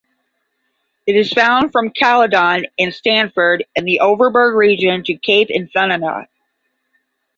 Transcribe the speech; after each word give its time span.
It 1.05 1.15
is 1.15 1.31
found 1.31 1.71
from 1.71 1.91
Caledon 1.91 2.65
and 2.79 2.91
Stanford 2.91 3.65
in 3.75 3.85
the 3.85 3.99
Overberg 3.99 4.55
region 4.55 5.03
to 5.03 5.15
Cape 5.15 5.51
Infanta. 5.51 6.27